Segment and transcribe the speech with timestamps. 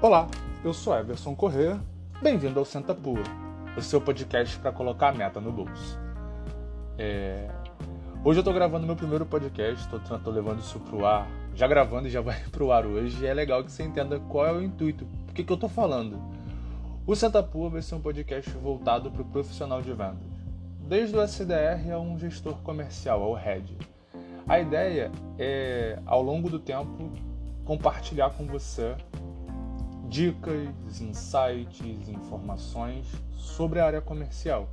[0.00, 0.28] Olá,
[0.62, 1.80] eu sou Everson Corrêa.
[2.22, 3.20] Bem-vindo ao Senta Pua,
[3.76, 5.98] o seu podcast para colocar a meta no bolso.
[6.96, 7.50] É...
[8.24, 9.88] Hoje eu tô gravando meu primeiro podcast,
[10.22, 13.24] tô levando isso pro ar, já gravando e já vai pro ar hoje.
[13.24, 15.68] E é legal que você entenda qual é o intuito, por que, que eu tô
[15.68, 16.16] falando.
[17.04, 20.16] O Senta Pua vai ser um podcast voltado para o profissional de vendas,
[20.78, 23.76] desde o SDR a um gestor comercial, ao head.
[24.46, 27.10] A ideia é, ao longo do tempo,
[27.64, 28.94] compartilhar com você
[30.08, 34.68] dicas, insights, informações sobre a área comercial.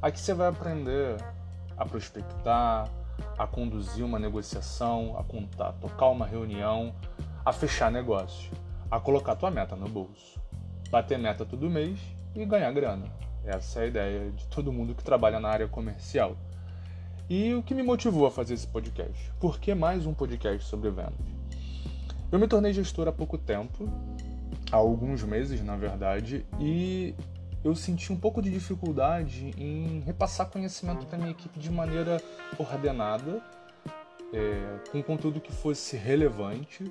[0.00, 1.16] Aqui você vai aprender
[1.76, 2.90] a prospectar,
[3.38, 6.94] a conduzir uma negociação, a contar, tocar uma reunião,
[7.44, 8.50] a fechar negócios,
[8.90, 10.40] a colocar tua meta no bolso,
[10.90, 12.00] bater meta todo mês
[12.34, 13.06] e ganhar grana.
[13.44, 16.36] Essa é a ideia de todo mundo que trabalha na área comercial.
[17.28, 19.30] E o que me motivou a fazer esse podcast?
[19.38, 21.40] Por que mais um podcast sobre vendas?
[22.32, 23.88] Eu me tornei gestor há pouco tempo
[24.70, 27.14] há alguns meses, na verdade, e
[27.62, 32.22] eu senti um pouco de dificuldade em repassar conhecimento para minha equipe de maneira
[32.58, 33.42] ordenada,
[34.32, 36.90] é, com conteúdo que fosse relevante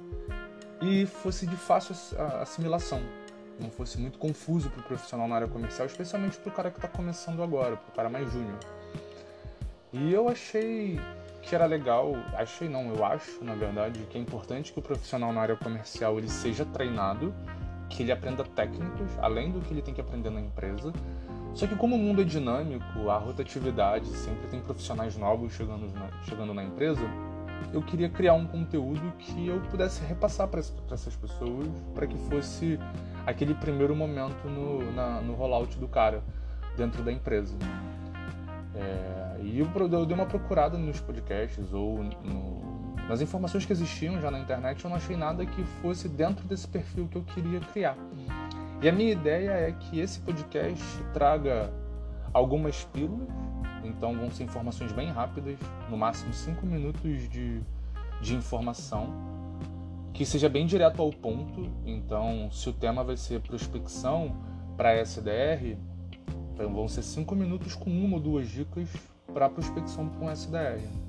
[0.81, 1.95] e fosse de fácil
[2.41, 3.02] assimilação,
[3.59, 6.77] não fosse muito confuso para o profissional na área comercial, especialmente para o cara que
[6.77, 8.59] está começando agora, para o cara mais júnior.
[9.91, 11.00] E eu achei
[11.41, 15.33] que era legal, achei não, eu acho, na verdade, que é importante que o profissional
[15.33, 17.33] na área comercial ele seja treinado
[17.89, 20.93] que ele aprenda técnicas, além do que ele tem que aprender na empresa.
[21.53, 26.09] Só que como o mundo é dinâmico, a rotatividade, sempre tem profissionais novos chegando na,
[26.23, 27.01] chegando na empresa,
[27.73, 32.79] eu queria criar um conteúdo que eu pudesse repassar para essas pessoas, para que fosse
[33.25, 36.23] aquele primeiro momento no, na, no rollout do cara
[36.77, 37.55] dentro da empresa.
[38.75, 42.69] É, e eu, eu dei uma procurada nos podcasts ou no,
[43.09, 46.67] nas informações que existiam já na internet, eu não achei nada que fosse dentro desse
[46.67, 47.97] perfil que eu queria criar.
[48.84, 51.73] E a minha ideia é que esse podcast traga
[52.31, 53.28] algumas pílulas,
[53.84, 55.57] então vão ser informações bem rápidas,
[55.89, 57.59] no máximo 5 minutos de,
[58.22, 59.11] de informação,
[60.13, 61.67] que seja bem direto ao ponto.
[61.88, 64.38] Então, se o tema vai ser prospecção
[64.78, 65.78] para SDR,
[66.53, 68.88] então vão ser 5 minutos com uma ou duas dicas
[69.34, 71.09] para prospecção um SDR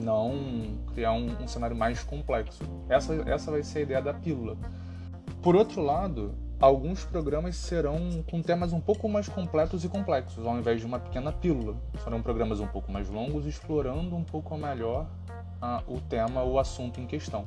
[0.00, 2.62] não criar um, um, cenário mais complexo.
[2.88, 4.56] Essa, essa vai ser a ideia da pílula.
[5.42, 10.56] Por outro lado, alguns programas serão com temas um pouco mais completos e complexos, ao
[10.56, 11.76] invés de uma pequena pílula.
[12.02, 15.06] Serão programas um pouco mais longos, explorando um pouco melhor
[15.60, 17.44] ah, o tema ou assunto em questão.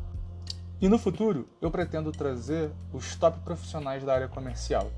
[0.81, 4.91] E no futuro, eu pretendo trazer os top profissionais da área comercial.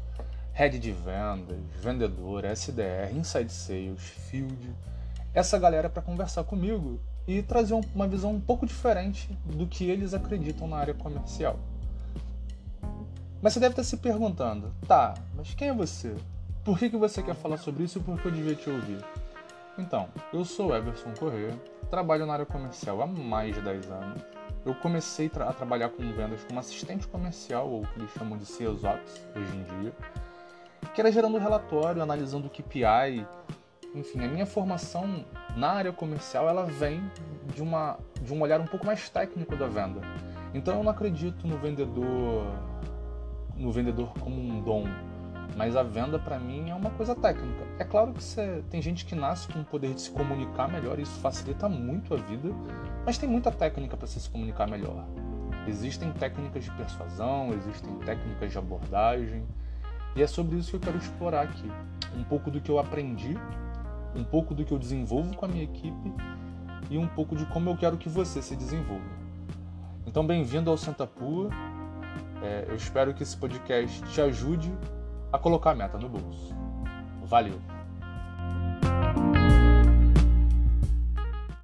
[0.53, 4.74] Head de vendas, vendedor, SDR, Inside Sales, Field.
[5.35, 10.13] Essa galera para conversar comigo e trazer uma visão um pouco diferente do que eles
[10.13, 11.59] acreditam na área comercial.
[13.41, 16.16] Mas você deve estar se perguntando, tá, mas quem é você?
[16.63, 19.03] Por que, que você quer falar sobre isso e por que eu devia te ouvir?
[19.77, 21.53] Então, eu sou Everson Corrêa,
[21.89, 24.21] trabalho na área comercial há mais de 10 anos.
[24.66, 28.45] Eu comecei a trabalhar com vendas como assistente comercial, ou o que eles chamam de
[28.45, 29.93] Sales Ops hoje em dia,
[30.93, 33.25] que era gerando relatório, analisando o KPI,
[33.95, 35.25] enfim, a minha formação
[35.55, 37.01] na área comercial ela vem
[37.53, 40.01] de, uma, de um olhar um pouco mais técnico da venda.
[40.53, 42.45] Então eu não acredito no vendedor
[43.57, 44.83] no vendedor como um dom,
[45.55, 47.65] mas a venda para mim é uma coisa técnica.
[47.79, 50.99] É claro que você, tem gente que nasce com o poder de se comunicar melhor,
[50.99, 52.49] isso facilita muito a vida,
[53.05, 55.05] mas tem muita técnica para se comunicar melhor.
[55.67, 59.43] Existem técnicas de persuasão, existem técnicas de abordagem,
[60.15, 61.69] e é sobre isso que eu quero explorar aqui.
[62.15, 63.37] Um pouco do que eu aprendi
[64.17, 66.13] um pouco do que eu desenvolvo com a minha equipe
[66.89, 69.05] e um pouco de como eu quero que você se desenvolva.
[70.05, 71.50] Então, bem-vindo ao Santa Pua.
[72.41, 74.73] É, eu espero que esse podcast te ajude
[75.31, 76.55] a colocar a meta no bolso.
[77.23, 77.76] Valeu!